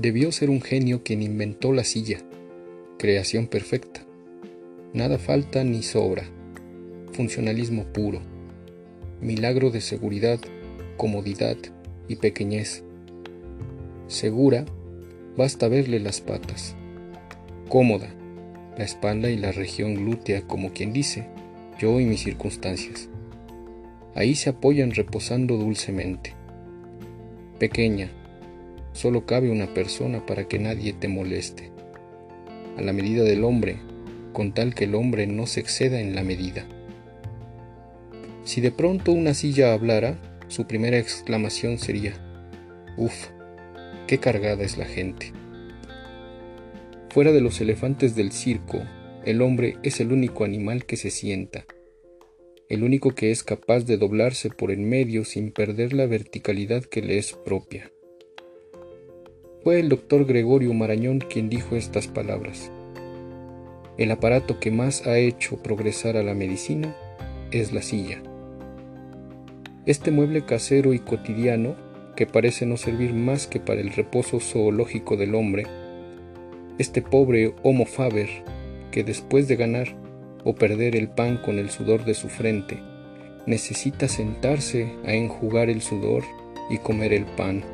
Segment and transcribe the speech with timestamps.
[0.00, 2.18] Debió ser un genio quien inventó la silla,
[2.98, 4.04] creación perfecta.
[4.92, 6.24] Nada falta ni sobra,
[7.12, 8.20] funcionalismo puro,
[9.22, 10.38] milagro de seguridad,
[10.98, 11.56] comodidad
[12.08, 12.84] y pequeñez.
[14.06, 14.66] Segura,
[15.34, 16.76] basta verle las patas.
[17.70, 18.14] Cómoda,
[18.76, 21.26] la espalda y la región glútea como quien dice,
[21.78, 23.08] yo y mis circunstancias.
[24.14, 26.34] Ahí se apoyan reposando dulcemente.
[27.58, 28.10] Pequeña,
[28.96, 31.70] solo cabe una persona para que nadie te moleste.
[32.76, 33.76] A la medida del hombre,
[34.32, 36.66] con tal que el hombre no se exceda en la medida.
[38.44, 40.18] Si de pronto una silla hablara,
[40.48, 42.14] su primera exclamación sería,
[42.96, 43.28] Uf,
[44.06, 45.32] qué cargada es la gente.
[47.10, 48.82] Fuera de los elefantes del circo,
[49.24, 51.66] el hombre es el único animal que se sienta,
[52.68, 57.02] el único que es capaz de doblarse por en medio sin perder la verticalidad que
[57.02, 57.90] le es propia.
[59.66, 62.70] Fue el doctor Gregorio Marañón quien dijo estas palabras.
[63.98, 66.94] El aparato que más ha hecho progresar a la medicina
[67.50, 68.22] es la silla.
[69.84, 71.74] Este mueble casero y cotidiano,
[72.14, 75.66] que parece no servir más que para el reposo zoológico del hombre,
[76.78, 78.28] este pobre Homo faber,
[78.92, 79.96] que después de ganar
[80.44, 82.78] o perder el pan con el sudor de su frente,
[83.46, 86.22] necesita sentarse a enjugar el sudor
[86.70, 87.64] y comer el pan.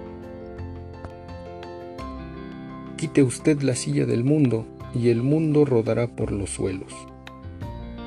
[3.02, 4.64] Quite usted la silla del mundo
[4.94, 6.92] y el mundo rodará por los suelos,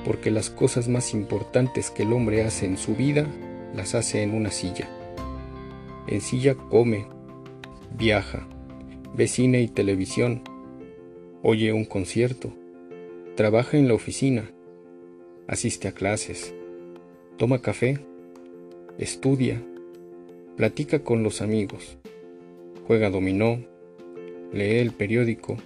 [0.05, 3.27] porque las cosas más importantes que el hombre hace en su vida
[3.75, 4.87] las hace en una silla.
[6.07, 7.07] En silla come,
[7.97, 8.47] viaja,
[9.13, 10.43] ve cine y televisión,
[11.43, 12.53] oye un concierto,
[13.35, 14.49] trabaja en la oficina,
[15.45, 16.53] asiste a clases,
[17.35, 17.99] toma café,
[18.97, 19.61] estudia,
[20.55, 21.97] platica con los amigos,
[22.87, 23.74] juega dominó,
[24.55, 25.57] lee el periódico,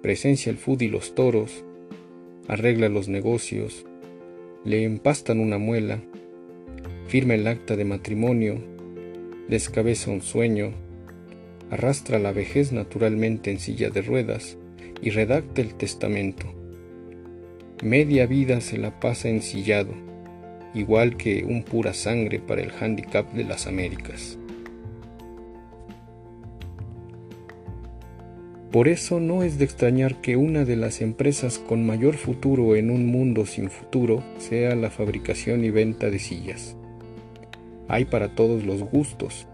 [0.00, 1.64] presencia el food y los toros,
[2.46, 3.84] arregla los negocios,
[4.64, 6.00] le empastan una muela,
[7.08, 8.62] firma el acta de matrimonio,
[9.48, 10.70] descabeza un sueño,
[11.72, 14.56] arrastra la vejez naturalmente en silla de ruedas
[15.02, 16.46] y redacta el testamento.
[17.82, 19.92] Media vida se la pasa ensillado,
[20.74, 24.38] igual que un pura sangre para el handicap de las Américas.
[28.76, 32.90] Por eso no es de extrañar que una de las empresas con mayor futuro en
[32.90, 36.76] un mundo sin futuro sea la fabricación y venta de sillas.
[37.88, 39.46] Hay para todos los gustos,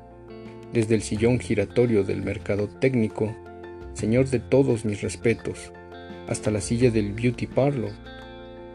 [0.73, 3.33] desde el sillón giratorio del mercado técnico,
[3.95, 5.73] señor de todos mis respetos,
[6.27, 7.93] hasta la silla del beauty parlor,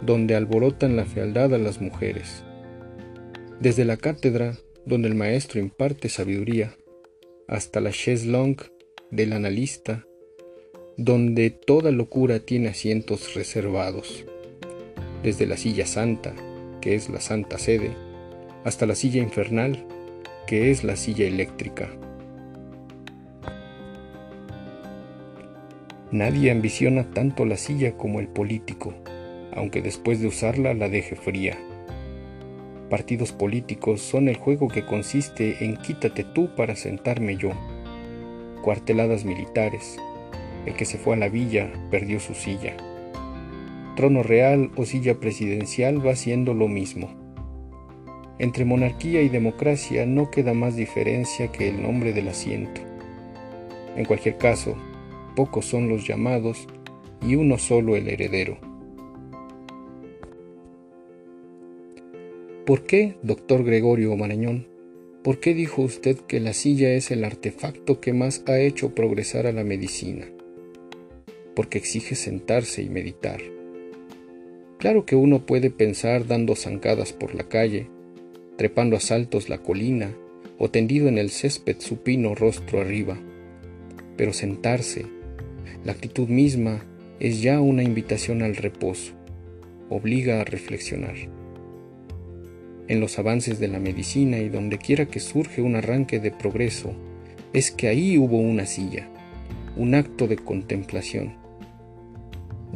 [0.01, 2.45] donde alborotan la fealdad a las mujeres.
[3.59, 6.73] Desde la cátedra, donde el maestro imparte sabiduría,
[7.49, 8.71] hasta la chaise longue
[9.11, 10.06] del analista,
[10.97, 14.25] donde toda locura tiene asientos reservados.
[15.23, 16.33] Desde la silla santa,
[16.81, 17.91] que es la santa sede,
[18.63, 19.85] hasta la silla infernal,
[20.45, 21.89] que es la silla eléctrica.
[26.11, 28.93] Nadie ambiciona tanto la silla como el político
[29.57, 31.57] aunque después de usarla la deje fría.
[32.91, 37.49] Partidos políticos son el juego que consiste en quítate tú para sentarme yo.
[38.61, 39.97] Cuarteladas militares.
[40.67, 42.75] El que se fue a la villa perdió su silla.
[43.95, 47.09] Trono real o silla presidencial va siendo lo mismo.
[48.37, 52.81] Entre monarquía y democracia no queda más diferencia que el nombre del asiento.
[53.95, 54.75] En cualquier caso,
[55.37, 56.67] pocos son los llamados
[57.25, 58.57] y uno solo el heredero.
[62.65, 64.67] ¿Por qué, doctor Gregorio Marañón?
[65.23, 69.47] ¿Por qué dijo usted que la silla es el artefacto que más ha hecho progresar
[69.47, 70.27] a la medicina?
[71.57, 73.41] Porque exige sentarse y meditar.
[74.77, 77.89] Claro que uno puede pensar dando zancadas por la calle,
[78.57, 80.15] trepando a saltos la colina
[80.59, 83.17] o tendido en el césped supino rostro arriba.
[84.17, 85.07] Pero sentarse,
[85.83, 86.85] la actitud misma,
[87.19, 89.13] es ya una invitación al reposo,
[89.89, 91.15] obliga a reflexionar
[92.87, 96.93] en los avances de la medicina y donde quiera que surge un arranque de progreso,
[97.53, 99.09] es que ahí hubo una silla,
[99.75, 101.46] un acto de contemplación.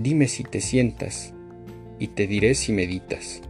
[0.01, 1.31] Dime si te sientas
[1.99, 3.43] y te diré si meditas.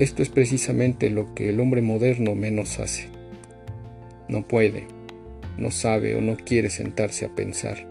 [0.00, 3.10] Esto es precisamente lo que el hombre moderno menos hace.
[4.28, 4.88] No puede,
[5.56, 7.88] no sabe o no quiere sentarse a pensar.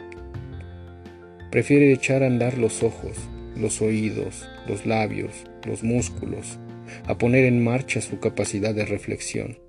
[1.49, 3.15] Prefiere echar a andar los ojos,
[3.55, 6.59] los oídos, los labios, los músculos,
[7.05, 9.59] a poner en marcha su capacidad de reflexión.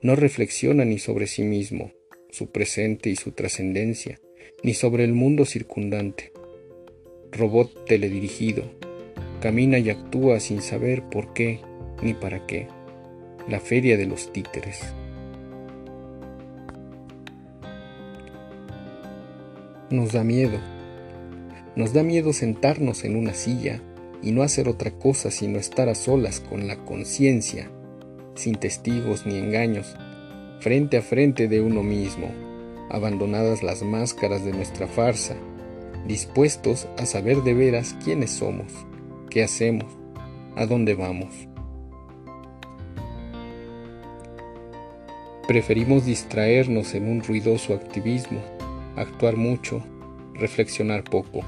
[0.00, 1.92] No reflexiona ni sobre sí mismo,
[2.36, 4.20] su presente y su trascendencia,
[4.62, 6.34] ni sobre el mundo circundante.
[7.32, 8.64] Robot teledirigido,
[9.40, 11.60] camina y actúa sin saber por qué
[12.02, 12.68] ni para qué.
[13.48, 14.82] La feria de los títeres.
[19.88, 20.58] Nos da miedo.
[21.74, 23.80] Nos da miedo sentarnos en una silla
[24.22, 27.70] y no hacer otra cosa sino estar a solas con la conciencia,
[28.34, 29.96] sin testigos ni engaños,
[30.66, 32.28] frente a frente de uno mismo,
[32.90, 35.36] abandonadas las máscaras de nuestra farsa,
[36.08, 38.72] dispuestos a saber de veras quiénes somos,
[39.30, 39.86] qué hacemos,
[40.56, 41.32] a dónde vamos.
[45.46, 48.40] Preferimos distraernos en un ruidoso activismo,
[48.96, 49.84] actuar mucho,
[50.34, 51.42] reflexionar poco,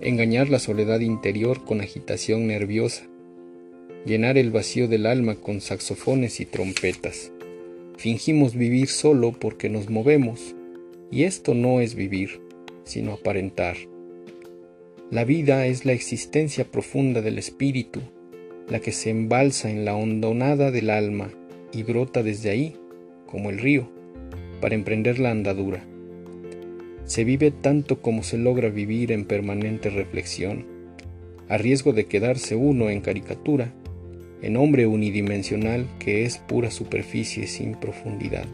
[0.00, 3.02] engañar la soledad interior con agitación nerviosa,
[4.06, 7.32] llenar el vacío del alma con saxofones y trompetas.
[7.96, 10.54] Fingimos vivir solo porque nos movemos,
[11.10, 12.40] y esto no es vivir,
[12.84, 13.76] sino aparentar.
[15.10, 18.00] La vida es la existencia profunda del espíritu,
[18.68, 21.30] la que se embalsa en la hondonada del alma
[21.72, 22.76] y brota desde ahí,
[23.26, 23.90] como el río,
[24.60, 25.84] para emprender la andadura.
[27.04, 30.64] Se vive tanto como se logra vivir en permanente reflexión,
[31.48, 33.74] a riesgo de quedarse uno en caricatura,
[34.42, 38.44] en hombre unidimensional que es pura superficie sin profundidad.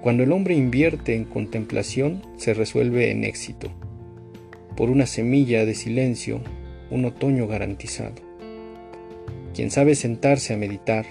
[0.00, 3.68] Cuando el hombre invierte en contemplación, se resuelve en éxito,
[4.76, 6.40] por una semilla de silencio,
[6.90, 8.14] un otoño garantizado.
[9.54, 11.04] Quien sabe sentarse a meditar,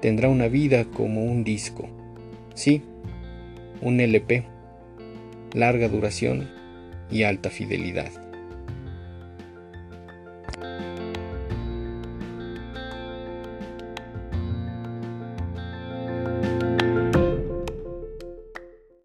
[0.00, 1.88] tendrá una vida como un disco,
[2.54, 2.82] sí,
[3.80, 4.44] un LP,
[5.54, 6.50] larga duración
[7.10, 8.29] y alta fidelidad.